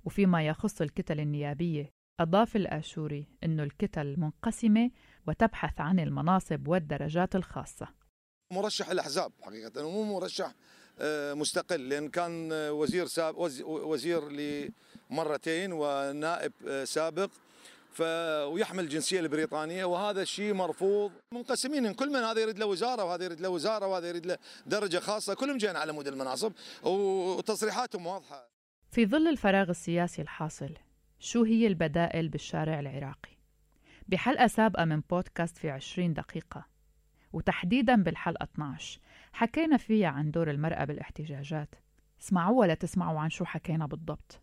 وفيما 0.04 0.46
يخص 0.46 0.80
الكتل 0.80 1.20
النيابية 1.20 1.90
أضاف 2.20 2.56
الآشوري 2.56 3.26
أن 3.44 3.60
الكتل 3.60 4.20
منقسمة 4.20 4.90
وتبحث 5.26 5.80
عن 5.80 6.00
المناصب 6.00 6.68
والدرجات 6.68 7.36
الخاصة. 7.36 7.88
مرشح 8.52 8.90
الأحزاب 8.90 9.32
حقيقة 9.42 9.86
ومو 9.86 10.20
مرشح 10.20 10.54
آه، 10.98 11.34
مستقل 11.34 11.88
لأن 11.88 12.08
كان 12.08 12.48
وزير 12.52 13.06
ساب 13.06 13.34
وزير 13.64 14.22
لمرتين 14.28 15.72
ونائب 15.72 16.52
آه، 16.68 16.84
سابق. 16.84 17.30
ف 17.92 18.02
ويحمل 18.52 18.84
الجنسية 18.84 19.20
البريطانية 19.20 19.84
وهذا 19.84 20.22
الشيء 20.22 20.54
مرفوض. 20.54 21.12
منقسمين 21.32 21.94
كل 21.94 22.08
من 22.08 22.16
هذا 22.16 22.40
يريد 22.40 22.58
له 22.58 22.66
وزارة 22.66 23.04
وهذا 23.04 23.24
يريد 23.24 23.40
له 23.40 23.48
وزارة 23.48 23.86
وهذا 23.86 24.08
يريد 24.08 24.26
له 24.26 24.38
درجة 24.66 24.98
خاصة 24.98 25.34
كلهم 25.34 25.56
جايين 25.56 25.76
على 25.76 25.92
مود 25.92 26.06
المناصب 26.08 26.52
وتصريحاتهم 26.82 28.06
واضحة. 28.06 28.48
في 28.90 29.06
ظل 29.06 29.28
الفراغ 29.28 29.70
السياسي 29.70 30.22
الحاصل 30.22 30.74
شو 31.18 31.44
هي 31.44 31.66
البدائل 31.66 32.28
بالشارع 32.28 32.80
العراقي؟ 32.80 33.32
بحلقة 34.08 34.46
سابقة 34.46 34.84
من 34.84 35.00
بودكاست 35.10 35.58
في 35.58 35.70
20 35.70 36.14
دقيقة. 36.14 36.66
وتحديدا 37.32 38.02
بالحلقة 38.02 38.44
12 38.44 39.00
حكينا 39.32 39.76
فيها 39.76 40.08
عن 40.08 40.30
دور 40.30 40.50
المرأة 40.50 40.84
بالاحتجاجات. 40.84 41.74
اسمعوا 42.22 42.60
ولا 42.60 42.74
تسمعوا 42.74 43.20
عن 43.20 43.30
شو 43.30 43.44
حكينا 43.44 43.86
بالضبط. 43.86 44.40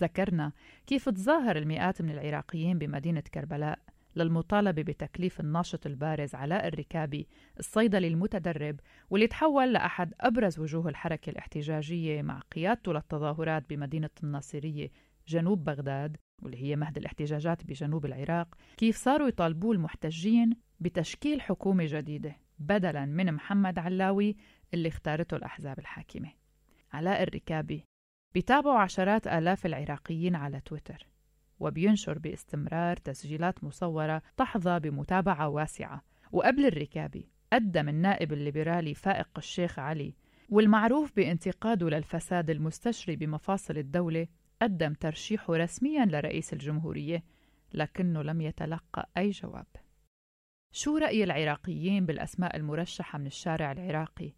ذكرنا 0.00 0.52
كيف 0.86 1.08
تظاهر 1.08 1.56
المئات 1.56 2.02
من 2.02 2.10
العراقيين 2.10 2.78
بمدينة 2.78 3.22
كربلاء 3.34 3.78
للمطالبة 4.16 4.82
بتكليف 4.82 5.40
الناشط 5.40 5.86
البارز 5.86 6.34
علاء 6.34 6.68
الركابي 6.68 7.28
الصيدلي 7.58 8.08
المتدرب 8.08 8.80
واللي 9.10 9.26
تحول 9.26 9.72
لأحد 9.72 10.14
أبرز 10.20 10.58
وجوه 10.58 10.88
الحركة 10.88 11.30
الاحتجاجية 11.30 12.22
مع 12.22 12.38
قيادته 12.38 12.92
للتظاهرات 12.92 13.70
بمدينة 13.70 14.10
الناصرية 14.22 14.90
جنوب 15.28 15.64
بغداد 15.64 16.16
واللي 16.42 16.62
هي 16.62 16.76
مهد 16.76 16.98
الاحتجاجات 16.98 17.64
بجنوب 17.64 18.06
العراق. 18.06 18.54
كيف 18.76 18.96
صاروا 18.96 19.28
يطالبوا 19.28 19.74
المحتجين 19.74 20.56
بتشكيل 20.80 21.40
حكومة 21.40 21.84
جديدة 21.88 22.36
بدلا 22.58 23.06
من 23.06 23.32
محمد 23.32 23.78
علاوي 23.78 24.36
اللي 24.74 24.88
اختارته 24.88 25.36
الأحزاب 25.36 25.78
الحاكمة. 25.78 26.32
علاء 26.92 27.22
الركابي 27.22 27.84
بيتابعوا 28.34 28.78
عشرات 28.78 29.26
آلاف 29.26 29.66
العراقيين 29.66 30.34
على 30.34 30.60
تويتر 30.60 31.06
وبينشر 31.60 32.18
باستمرار 32.18 32.96
تسجيلات 32.96 33.64
مصورة 33.64 34.22
تحظى 34.36 34.80
بمتابعة 34.80 35.48
واسعة 35.48 36.02
وقبل 36.32 36.66
الركابي 36.66 37.28
قدم 37.52 37.88
النائب 37.88 38.32
الليبرالي 38.32 38.94
فائق 38.94 39.28
الشيخ 39.38 39.78
علي 39.78 40.14
والمعروف 40.48 41.16
بانتقاده 41.16 41.90
للفساد 41.90 42.50
المستشري 42.50 43.16
بمفاصل 43.16 43.78
الدولة 43.78 44.26
قدم 44.62 44.94
ترشيحه 44.94 45.56
رسميا 45.56 46.04
لرئيس 46.04 46.52
الجمهورية 46.52 47.24
لكنه 47.74 48.22
لم 48.22 48.40
يتلقى 48.40 49.10
أي 49.16 49.30
جواب 49.30 49.66
شو 50.72 50.96
رأي 50.96 51.24
العراقيين 51.24 52.06
بالأسماء 52.06 52.56
المرشحة 52.56 53.18
من 53.18 53.26
الشارع 53.26 53.72
العراقي؟ 53.72 54.32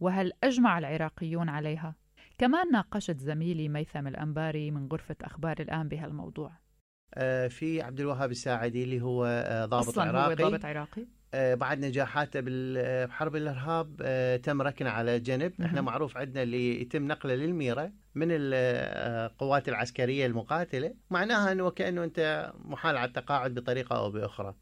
وهل 0.00 0.32
أجمع 0.44 0.78
العراقيون 0.78 1.48
عليها؟ 1.48 1.94
كمان 2.38 2.72
ناقشت 2.72 3.20
زميلي 3.20 3.68
ميثم 3.68 4.06
الأنباري 4.06 4.70
من 4.70 4.88
غرفة 4.92 5.16
أخبار 5.22 5.56
الآن 5.60 5.88
بهالموضوع. 5.88 6.52
آه، 7.14 7.48
في 7.48 7.82
عبد 7.82 8.00
الوهاب 8.00 8.30
الساعدي 8.30 8.84
اللي 8.84 9.00
هو 9.00 9.24
آه، 9.24 9.66
ضابط 9.66 9.88
أصلاً 9.88 10.04
عراقي. 10.04 10.44
هو 10.44 10.48
ضابط 10.48 10.64
عراقي. 10.64 11.06
آه، 11.34 11.54
بعد 11.54 11.84
نجاحاته 11.84 12.40
بحرب 12.44 13.36
الإرهاب 13.36 13.96
تم 14.42 14.62
ركنه 14.62 14.90
على 14.90 15.20
جنب. 15.20 15.52
إحنا 15.62 15.80
معروف 15.80 16.16
عندنا 16.16 16.42
اللي 16.42 16.80
يتم 16.80 17.06
نقله 17.06 17.34
للميرة 17.34 17.92
من 18.14 18.28
القوات 18.30 19.68
العسكرية 19.68 20.26
المقاتلة. 20.26 20.94
معناها 21.10 21.52
إنه 21.52 21.70
كانه 21.70 22.04
أنت 22.04 22.52
محال 22.64 22.96
على 22.96 23.08
التقاعد 23.08 23.54
بطريقة 23.54 23.96
أو 23.96 24.10
بأخرى. 24.10 24.54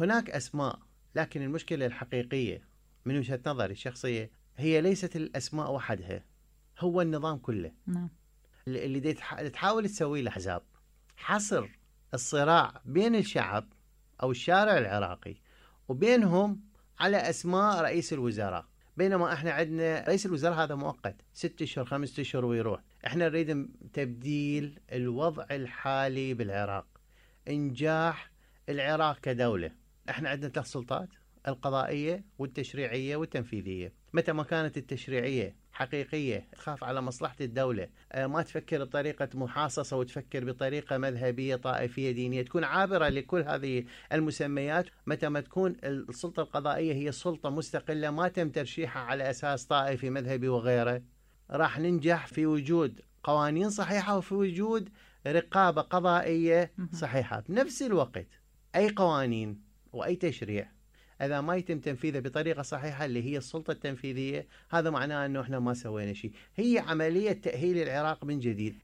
هناك 0.00 0.30
أسماء 0.30 0.78
لكن 1.14 1.42
المشكلة 1.42 1.86
الحقيقية 1.86 2.68
من 3.04 3.16
وجهة 3.16 3.40
نظري 3.46 3.72
الشخصية 3.72 4.30
هي 4.56 4.80
ليست 4.80 5.16
الأسماء 5.16 5.72
وحدها. 5.72 6.24
هو 6.82 7.00
النظام 7.00 7.38
كله. 7.38 7.72
نعم. 7.86 8.08
اللي 8.68 9.12
تحاول 9.50 9.88
تسويه 9.88 10.20
الاحزاب 10.20 10.62
حصر 11.16 11.68
الصراع 12.14 12.80
بين 12.84 13.14
الشعب 13.14 13.68
أو 14.22 14.30
الشارع 14.30 14.78
العراقي 14.78 15.34
وبينهم 15.88 16.60
على 17.00 17.16
أسماء 17.16 17.82
رئيس 17.82 18.12
الوزراء. 18.12 18.66
بينما 18.96 19.32
إحنا 19.32 19.50
عندنا 19.50 20.04
رئيس 20.08 20.26
الوزراء 20.26 20.54
هذا 20.54 20.74
مؤقت. 20.74 21.16
ست 21.32 21.62
أشهر 21.62 21.84
خمسة 21.84 22.20
أشهر 22.20 22.44
ويروح. 22.44 22.80
إحنا 23.06 23.28
نريد 23.28 23.68
تبديل 23.92 24.80
الوضع 24.92 25.46
الحالي 25.50 26.34
بالعراق. 26.34 26.86
إنجاح 27.48 28.30
العراق 28.68 29.20
كدولة. 29.20 29.70
إحنا 30.10 30.28
عندنا 30.28 30.50
ثلاث 30.50 30.66
سلطات 30.66 31.08
القضائية 31.48 32.24
والتشريعية 32.38 33.16
والتنفيذية. 33.16 33.92
متى 34.12 34.32
ما 34.32 34.42
كانت 34.42 34.76
التشريعية 34.76 35.56
حقيقية 35.72 36.48
تخاف 36.52 36.84
على 36.84 37.00
مصلحة 37.00 37.36
الدولة. 37.40 37.88
آه، 38.12 38.26
ما 38.26 38.42
تفكر 38.42 38.84
بطريقة 38.84 39.28
محاصصة 39.34 39.96
وتفكر 39.96 40.44
بطريقة 40.44 40.98
مذهبية 40.98 41.56
طائفية 41.56 42.10
دينية. 42.10 42.42
تكون 42.42 42.64
عابرة 42.64 43.08
لكل 43.08 43.42
هذه 43.42 43.84
المسميات. 44.12 44.86
متى 45.06 45.28
ما 45.28 45.40
تكون 45.40 45.76
السلطة 45.84 46.42
القضائية 46.42 46.94
هي 46.94 47.12
سلطة 47.12 47.50
مستقلة 47.50 48.10
ما 48.10 48.28
تم 48.28 48.50
ترشيحها 48.50 49.02
على 49.02 49.30
أساس 49.30 49.66
طائفي 49.66 50.10
مذهبي 50.10 50.48
وغيره. 50.48 51.02
راح 51.50 51.78
ننجح 51.78 52.26
في 52.26 52.46
وجود 52.46 53.00
قوانين 53.24 53.70
صحيحة 53.70 54.16
وفي 54.16 54.34
وجود 54.34 54.88
رقابة 55.26 55.82
قضائية 55.82 56.72
صحيحة. 56.92 57.44
بنفس 57.48 57.82
الوقت 57.82 58.26
أي 58.76 58.90
قوانين 58.90 59.62
وأي 59.92 60.16
تشريع 60.16 60.81
إذا 61.22 61.40
ما 61.40 61.56
يتم 61.56 61.78
تنفيذه 61.78 62.18
بطريقة 62.18 62.62
صحيحة 62.62 63.04
اللي 63.04 63.22
هي 63.22 63.36
السلطة 63.36 63.70
التنفيذية 63.70 64.46
هذا 64.70 64.90
معناه 64.90 65.26
إنه 65.26 65.40
إحنا 65.40 65.58
ما 65.58 65.74
سوينا 65.74 66.12
شيء. 66.12 66.32
هي 66.56 66.78
عملية 66.78 67.32
تأهيل 67.32 67.78
العراق 67.78 68.24
من 68.24 68.38
جديد. 68.38 68.78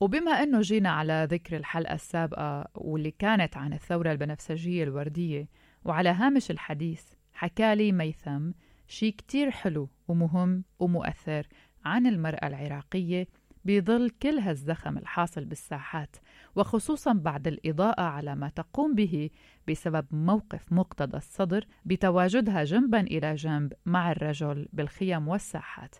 وبما 0.00 0.30
إنه 0.30 0.60
جينا 0.60 0.90
على 0.90 1.28
ذكر 1.30 1.56
الحلقة 1.56 1.94
السابقة 1.94 2.68
واللي 2.74 3.10
كانت 3.10 3.56
عن 3.56 3.72
الثورة 3.72 4.12
البنفسجية 4.12 4.84
الوردية 4.84 5.48
وعلى 5.84 6.08
هامش 6.08 6.50
الحديث 6.50 7.02
حكالي 7.32 7.92
ميثم 7.92 8.50
شيء 8.88 9.14
كتير 9.14 9.50
حلو 9.50 9.88
ومهم 10.08 10.64
ومؤثر 10.78 11.46
عن 11.84 12.06
المرأة 12.06 12.46
العراقية 12.46 13.26
بظل 13.64 14.10
كل 14.10 14.38
هالزخم 14.38 14.98
الحاصل 14.98 15.44
بالساحات. 15.44 16.16
وخصوصا 16.56 17.12
بعد 17.12 17.46
الإضاءة 17.46 18.02
على 18.02 18.34
ما 18.34 18.48
تقوم 18.48 18.94
به 18.94 19.30
بسبب 19.68 20.06
موقف 20.10 20.72
مقتدى 20.72 21.16
الصدر 21.16 21.66
بتواجدها 21.84 22.64
جنبا 22.64 23.00
إلى 23.00 23.34
جنب 23.34 23.72
مع 23.86 24.12
الرجل 24.12 24.68
بالخيم 24.72 25.28
والساحات. 25.28 25.94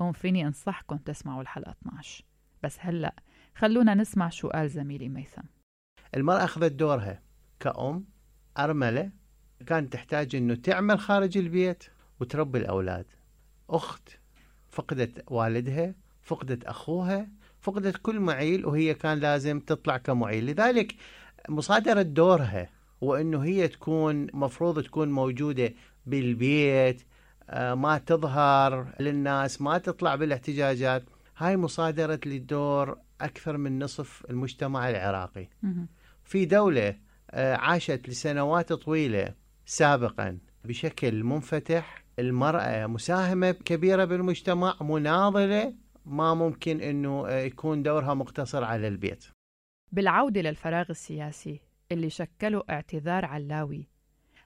هون 0.00 0.12
فيني 0.12 0.46
أنصحكم 0.46 0.96
تسمعوا 0.96 1.42
الحلقة 1.42 1.70
12 1.70 2.24
بس 2.62 2.76
هلأ 2.80 3.14
خلونا 3.54 3.94
نسمع 3.94 4.28
شو 4.28 4.48
قال 4.48 4.70
زميلي 4.70 5.08
ميثم. 5.08 5.42
المرأة 6.16 6.44
أخذت 6.44 6.72
دورها 6.72 7.22
كأم 7.60 8.04
أرملة 8.58 9.10
كانت 9.66 9.92
تحتاج 9.92 10.36
أنه 10.36 10.54
تعمل 10.54 10.98
خارج 10.98 11.38
البيت 11.38 11.84
وتربي 12.20 12.58
الأولاد. 12.58 13.06
أخت 13.70 14.08
فقدت 14.68 15.24
والدها 15.30 15.94
فقدت 16.22 16.64
أخوها 16.64 17.28
فقدت 17.60 17.96
كل 17.96 18.20
معيل 18.20 18.66
وهي 18.66 18.94
كان 18.94 19.18
لازم 19.18 19.60
تطلع 19.60 19.96
كمعيل. 19.96 20.46
لذلك 20.46 20.94
مصادرة 21.48 22.02
دورها 22.02 22.68
وأنه 23.00 23.44
هي 23.44 23.68
تكون 23.68 24.26
مفروض 24.32 24.82
تكون 24.82 25.10
موجودة 25.10 25.74
بالبيت 26.06 27.02
آه، 27.50 27.74
ما 27.74 27.98
تظهر 27.98 28.86
للناس 29.00 29.60
ما 29.60 29.78
تطلع 29.78 30.14
بالاحتجاجات 30.14 31.02
هاي 31.36 31.56
مصادرة 31.56 32.20
للدور 32.26 32.98
أكثر 33.20 33.56
من 33.56 33.78
نصف 33.78 34.24
المجتمع 34.30 34.90
العراقي. 34.90 35.48
في 36.24 36.44
دولة 36.44 36.96
آه، 37.30 37.56
عاشت 37.56 38.08
لسنوات 38.08 38.72
طويلة 38.72 39.34
سابقا 39.66 40.38
بشكل 40.64 41.24
منفتح 41.24 42.04
المرأة 42.18 42.86
مساهمة 42.86 43.50
كبيرة 43.50 44.04
بالمجتمع 44.04 44.76
مناضلة 44.80 45.74
ما 46.10 46.34
ممكن 46.34 46.80
أنه 46.80 47.28
يكون 47.28 47.82
دورها 47.82 48.14
مقتصر 48.14 48.64
على 48.64 48.88
البيت. 48.88 49.26
بالعودة 49.92 50.40
للفراغ 50.40 50.86
السياسي 50.90 51.60
اللي 51.92 52.10
شكله 52.10 52.62
اعتذار 52.70 53.24
علاوي. 53.24 53.88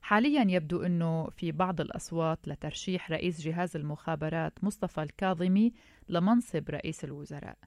حاليا 0.03 0.45
يبدو 0.49 0.83
أنه 0.83 1.31
في 1.31 1.53
بعض 1.53 1.81
الأصوات 1.81 2.49
لترشيح 2.49 3.11
رئيس 3.11 3.41
جهاز 3.41 3.77
المخابرات 3.77 4.65
مصطفى 4.65 5.03
الكاظمي 5.03 5.73
لمنصب 6.09 6.71
رئيس 6.71 7.05
الوزراء. 7.05 7.59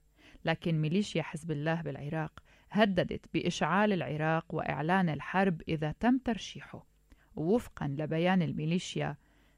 لكن 0.46 0.82
ميليشيا 0.82 1.22
حزب 1.22 1.52
الله 1.52 1.82
بالعراق 1.82 2.40
هددت 2.72 3.26
بإشعال 3.34 3.94
العراق 3.94 4.56
وإعلان 4.56 5.10
الحرب 5.10 5.62
إذا 5.68 5.92
تم 6.00 6.18
ترشيحه. 6.18 6.86
ووفقا 7.36 7.88
لبيان 7.88 8.42
الميليشيا 8.42 9.16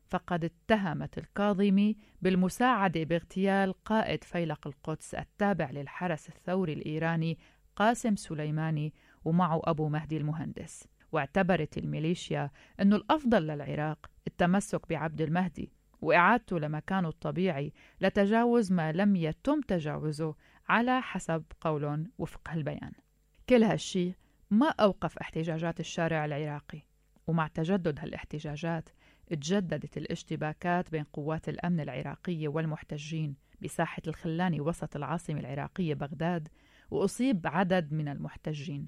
فقد 0.10 0.44
اتهمت 0.46 1.18
الكاظمي 1.18 1.98
بالمساعدة 2.22 3.04
باغتيال 3.04 3.84
قائد 3.84 4.24
فيلق 4.24 4.68
القدس 4.68 5.16
التابع 5.16 5.72
للحرس 5.72 6.30
الثوري 6.30 6.74
الإيراني 6.74 7.38
قاسم 7.76 8.16
سليماني 8.16 8.94
ومعه 9.26 9.62
أبو 9.64 9.90
مهدي 9.90 10.18
المهندس. 10.18 10.88
واعتبرت 11.12 11.78
الميليشيا 11.78 12.52
أنه 12.82 12.96
الأفضل 12.96 13.48
للعراق 13.48 14.10
التمسك 14.28 14.90
بعبد 14.90 15.22
المهدي 15.22 15.72
وإعادته 16.02 16.60
لمكانه 16.60 17.10
الطبيعي 17.10 17.74
لتجاوز 18.02 18.72
ما 18.72 18.92
لم 18.92 19.16
يتم 19.16 19.62
تجاوزه 19.62 20.36
على 20.70 21.02
حسب 21.02 21.44
قول 21.62 22.10
وفق 22.18 22.50
البيان. 22.54 22.92
كل 23.50 23.64
هالشي 23.64 24.14
ما 24.52 24.70
أوقف 24.70 25.18
احتجاجات 25.18 25.80
الشارع 25.80 26.26
العراقي 26.26 26.82
ومع 27.28 27.48
تجدد 27.48 28.00
هالاحتجاجات 28.00 28.90
تجددت 29.30 29.98
الاشتباكات 29.98 30.92
بين 30.92 31.04
قوات 31.04 31.50
الأمن 31.50 31.80
العراقية 31.80 32.48
والمحتجين 32.48 33.36
بساحة 33.62 34.02
الخلاني 34.08 34.62
وسط 34.62 34.96
العاصمة 34.96 35.40
العراقية 35.40 35.94
بغداد 35.94 36.48
وأصيب 36.92 37.48
عدد 37.48 37.94
من 37.94 38.08
المحتجين. 38.08 38.88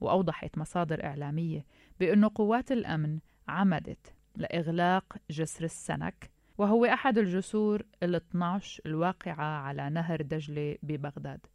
وأوضحت 0.00 0.58
مصادر 0.58 1.04
إعلامية 1.04 1.66
بأن 2.00 2.24
قوات 2.24 2.72
الأمن 2.72 3.18
عمدت 3.48 4.14
لإغلاق 4.36 5.16
جسر 5.30 5.64
السنك 5.64 6.30
وهو 6.58 6.84
أحد 6.84 7.18
الجسور 7.18 7.82
ال 8.02 8.14
12 8.14 8.82
الواقعة 8.86 9.58
على 9.58 9.90
نهر 9.90 10.22
دجلة 10.22 10.76
ببغداد. 10.82 11.46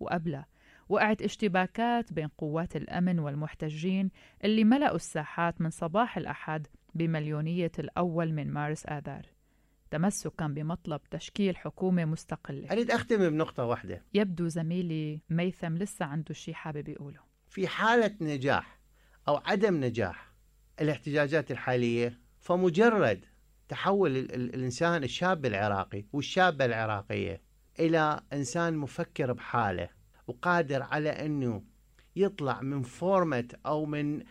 وقبلها 0.00 0.46
وقعت 0.88 1.22
اشتباكات 1.22 2.12
بين 2.12 2.28
قوات 2.28 2.76
الأمن 2.76 3.18
والمحتجين 3.18 4.10
اللي 4.44 4.64
ملأوا 4.64 4.96
الساحات 4.96 5.60
من 5.60 5.70
صباح 5.70 6.16
الأحد 6.16 6.66
بمليونية 6.94 7.72
الأول 7.78 8.32
من 8.32 8.52
مارس 8.52 8.86
آذار. 8.86 9.26
تمسكا 9.90 10.46
بمطلب 10.46 11.00
تشكيل 11.10 11.56
حكومة 11.56 12.04
مستقلة. 12.04 12.72
أريد 12.72 12.90
أختم 12.90 13.30
بنقطة 13.30 13.64
واحدة. 13.64 14.02
يبدو 14.14 14.48
زميلي 14.48 15.20
ميثم 15.30 15.76
لسه 15.76 16.04
عنده 16.04 16.34
شيء 16.34 16.54
حابب 16.54 16.88
يقوله. 16.88 17.20
في 17.48 17.68
حالة 17.68 18.16
نجاح 18.20 18.78
أو 19.28 19.36
عدم 19.36 19.84
نجاح 19.84 20.32
الاحتجاجات 20.80 21.50
الحالية 21.50 22.20
فمجرد 22.40 23.24
تحول 23.68 24.16
الإنسان 24.16 25.04
الشاب 25.04 25.46
العراقي 25.46 26.04
والشابة 26.12 26.64
العراقية 26.64 27.42
إلى 27.80 28.20
إنسان 28.32 28.76
مفكر 28.76 29.32
بحاله 29.32 29.88
وقادر 30.26 30.82
على 30.82 31.10
أنه 31.10 31.62
يطلع 32.16 32.60
من 32.60 32.82
فورمة 32.82 33.48
أو 33.66 33.86
من 33.86 34.22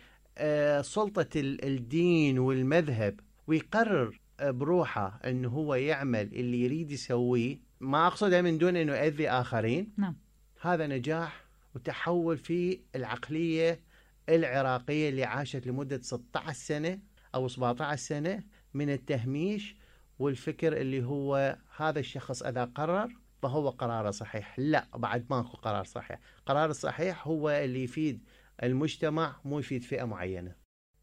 سلطة 0.82 1.28
الدين 1.36 2.38
والمذهب 2.38 3.20
ويقرر 3.46 4.20
بروحه 4.42 5.20
أنه 5.24 5.48
هو 5.48 5.74
يعمل 5.74 6.20
اللي 6.20 6.60
يريد 6.60 6.90
يسويه 6.90 7.58
ما 7.80 8.06
أقصده 8.06 8.42
من 8.42 8.58
دون 8.58 8.76
أنه 8.76 8.96
يؤذي 8.96 9.30
آخرين. 9.30 9.92
نعم. 9.98 10.16
هذا 10.60 10.86
نجاح 10.86 11.44
وتحول 11.74 12.38
في 12.38 12.80
العقلية 12.94 13.80
العراقية 14.28 15.08
اللي 15.08 15.24
عاشت 15.24 15.66
لمدة 15.66 16.00
16 16.02 16.52
سنة 16.58 16.98
أو 17.34 17.48
17 17.48 17.96
سنة 18.02 18.42
من 18.74 18.90
التهميش 18.90 19.76
والفكر 20.18 20.76
اللي 20.76 21.04
هو 21.04 21.58
هذا 21.76 21.98
الشخص 21.98 22.42
إذا 22.42 22.64
قرر 22.64 23.08
فهو 23.42 23.70
قراره 23.70 24.10
صحيح. 24.10 24.54
لا 24.58 24.86
بعد 24.94 25.26
ماكو 25.30 25.56
قرار 25.56 25.84
صحيح. 25.84 26.18
قرار 26.46 26.70
الصحيح 26.70 27.26
هو 27.26 27.50
اللي 27.50 27.84
يفيد 27.84 28.24
المجتمع 28.62 29.40
مو 29.44 29.58
يفيد 29.58 29.82
فئة 29.82 30.04
معينة. 30.04 30.54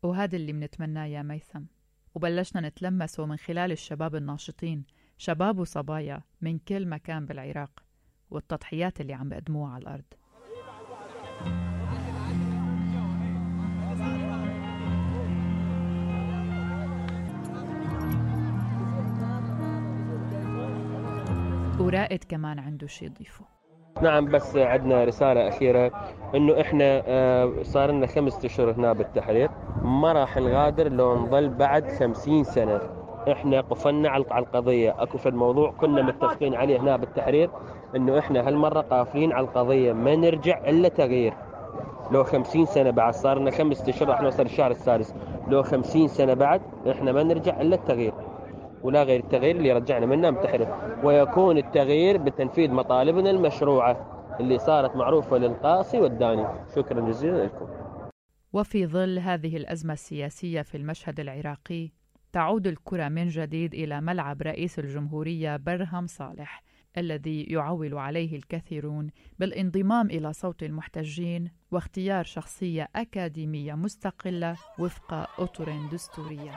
وهذا 0.03 0.35
اللي 0.35 0.51
بنتمناه 0.53 1.05
يا 1.05 1.21
ميثم. 1.21 1.63
وبلشنا 2.15 2.67
نتلمسه 2.67 3.25
من 3.25 3.37
خلال 3.37 3.71
الشباب 3.71 4.15
الناشطين 4.15 4.85
شباب 5.17 5.59
وصبايا 5.59 6.21
من 6.41 6.59
كل 6.59 6.87
مكان 6.87 7.25
بالعراق 7.25 7.83
والتضحيات 8.29 9.01
اللي 9.01 9.13
عم 9.13 9.29
بقدموها 9.29 9.71
على 9.73 9.81
الأرض. 9.81 10.03
ورائد 21.79 22.23
كمان 22.23 22.59
عنده 22.59 22.87
شيء 22.87 23.07
يضيفه. 23.07 23.60
نعم 23.99 24.25
بس 24.25 24.57
عندنا 24.57 25.03
رسالة 25.03 25.47
أخيرة 25.47 25.91
إنه 26.35 26.61
إحنا 26.61 27.03
آه، 27.07 27.51
صار 27.63 27.91
لنا 27.91 28.07
خمسة 28.07 28.45
أشهر 28.45 28.71
هنا 28.71 28.93
بالتحرير 28.93 29.49
ما 29.83 30.13
راح 30.13 30.37
نغادر 30.37 30.89
لو 30.91 31.15
نظل 31.15 31.49
بعد 31.49 31.87
خمسين 31.99 32.43
سنة. 32.43 32.79
إحنا 33.31 33.61
قفلنا 33.61 34.09
على 34.09 34.25
القضية. 34.35 34.95
أكو 34.99 35.17
في 35.17 35.29
الموضوع 35.29 35.71
كنا 35.71 36.01
متفقين 36.01 36.55
عليه 36.55 36.79
هنا 36.79 36.97
بالتحرير 36.97 37.49
إنه 37.95 38.19
إحنا 38.19 38.47
هالمرة 38.47 38.81
قافلين 38.81 39.33
على 39.33 39.45
القضية 39.45 39.93
ما 39.93 40.15
نرجع 40.15 40.57
إلا 40.67 40.89
تغيير. 40.89 41.33
لو 42.11 42.23
خمسين 42.23 42.65
سنة 42.65 42.89
بعد 42.89 43.13
صار 43.13 43.39
لنا 43.39 43.51
خمسة 43.51 43.89
أشهر 43.89 44.09
راح 44.09 44.21
نوصل 44.21 44.43
الشهر 44.43 44.71
السادس. 44.71 45.15
لو 45.47 45.63
خمسين 45.63 46.07
سنة 46.07 46.33
بعد 46.33 46.61
إحنا 46.91 47.11
ما 47.11 47.23
نرجع 47.23 47.61
إلا 47.61 47.75
التغيير. 47.75 48.13
ولا 48.83 49.03
غير 49.03 49.19
التغيير 49.19 49.55
اللي 49.55 49.71
رجعنا 49.71 50.05
منه 50.05 50.29
متحرر 50.29 50.99
ويكون 51.03 51.57
التغيير 51.57 52.17
بتنفيذ 52.17 52.71
مطالبنا 52.71 53.29
المشروعة 53.29 54.07
اللي 54.39 54.59
صارت 54.59 54.95
معروفة 54.95 55.37
للقاصي 55.37 55.99
والداني. 55.99 56.47
شكرا 56.75 57.01
جزيلا 57.01 57.43
لكم. 57.45 57.67
وفي 58.53 58.87
ظل 58.87 59.19
هذه 59.19 59.57
الأزمة 59.57 59.93
السياسية 59.93 60.61
في 60.61 60.77
المشهد 60.77 61.19
العراقي 61.19 61.89
تعود 62.33 62.67
الكرة 62.67 63.09
من 63.09 63.27
جديد 63.27 63.73
إلى 63.73 64.01
ملعب 64.01 64.41
رئيس 64.41 64.79
الجمهورية 64.79 65.57
برهم 65.57 66.07
صالح 66.07 66.63
الذي 66.97 67.43
يعول 67.43 67.97
عليه 67.97 68.35
الكثيرون 68.35 69.09
بالانضمام 69.39 70.07
إلى 70.07 70.33
صوت 70.33 70.63
المحتجين 70.63 71.51
واختيار 71.71 72.23
شخصية 72.23 72.87
أكاديمية 72.95 73.73
مستقلة 73.73 74.55
وفق 74.79 75.13
أطر 75.41 75.73
دستورية. 75.91 76.51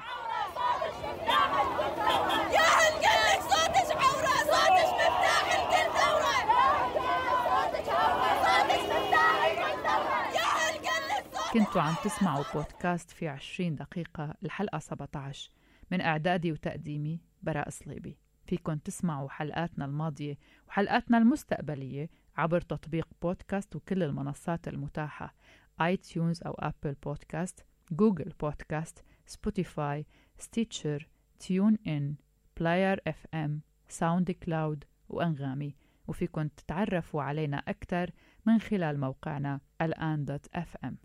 كنتوا 11.54 11.82
عم 11.82 11.94
تسمعوا 12.04 12.44
بودكاست 12.54 13.10
في 13.10 13.28
20 13.28 13.74
دقيقة 13.76 14.34
الحلقة 14.42 14.78
17 14.78 15.50
من 15.90 16.00
إعدادي 16.00 16.52
وتقديمي 16.52 17.20
براء 17.42 17.70
صليبي. 17.70 18.18
فيكن 18.46 18.82
تسمعوا 18.82 19.28
حلقاتنا 19.28 19.84
الماضية 19.84 20.38
وحلقاتنا 20.68 21.18
المستقبلية 21.18 22.10
عبر 22.36 22.60
تطبيق 22.60 23.08
بودكاست 23.22 23.76
وكل 23.76 24.02
المنصات 24.02 24.68
المتاحة. 24.68 25.34
iTunes 25.80 26.42
أو 26.42 26.52
Apple 26.52 26.94
Podcasts 26.94 27.64
Google 27.92 28.32
Podcasts 28.40 29.04
Spotify 29.26 30.06
Stitcher 30.38 31.08
TuneIn 31.38 32.14
Player 32.60 33.00
FM 33.08 33.60
SoundCloud 33.88 34.84
وأنغامي. 35.08 35.74
وفيكن 36.06 36.54
تتعرفوا 36.54 37.22
علينا 37.22 37.56
أكثر 37.56 38.10
من 38.46 38.58
خلال 38.58 39.00
موقعنا 39.00 39.60
الآن 39.80 40.24
دوت 40.24 40.46
إف 40.54 40.76
إم. 40.84 40.96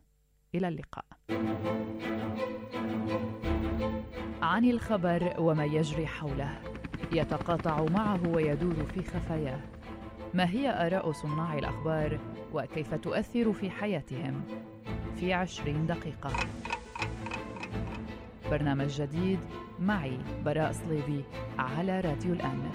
إلى 0.56 0.68
اللقاء. 0.68 1.06
عن 4.42 4.66
الخبر 4.66 5.34
وما 5.38 5.66
يجري 5.66 6.08
حوله. 6.08 6.60
يتقاطع 7.12 7.86
معه 7.86 8.28
ويدور 8.28 8.76
في 8.94 9.04
خفاياه. 9.04 9.60
ما 10.34 10.50
هي 10.50 10.88
آراء 10.88 11.12
صناع 11.12 11.58
الأخبار 11.58 12.20
وكيف 12.54 12.94
تؤثر 12.94 13.54
في 13.54 13.70
حياتهم؟ 13.70 14.42
في 15.16 15.34
عشرين 15.34 15.88
دقيقة. 15.88 16.32
برنامج 18.52 19.02
جديد 19.02 19.40
معي 19.80 20.18
براء 20.46 20.72
صليبي 20.72 21.24
على 21.60 22.00
راديو 22.00 22.34
الآن. 22.34 22.72